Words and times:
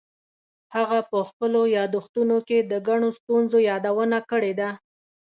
هغه 0.75 0.99
په 1.11 1.17
خپلو 1.29 1.61
یادښتونو 1.77 2.37
کې 2.47 2.57
د 2.71 2.73
ګڼو 2.87 3.09
ستونزو 3.19 3.57
یادونه 3.69 4.17
کړې 4.31 4.53
ده. 4.59 4.69